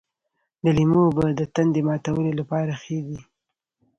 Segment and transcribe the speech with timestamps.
[0.63, 3.19] د لیمو اوبه د تندې ماتولو لپاره ښې دي.